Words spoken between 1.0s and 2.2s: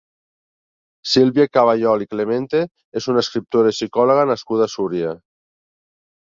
Sílvia Caballol i